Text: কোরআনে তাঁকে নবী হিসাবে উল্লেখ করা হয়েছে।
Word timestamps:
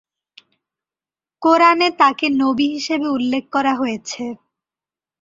কোরআনে 1.41 1.87
তাঁকে 1.99 2.27
নবী 2.41 2.65
হিসাবে 2.75 3.07
উল্লেখ 3.07 3.43
করা 3.51 3.73
হয়েছে। 3.75 4.23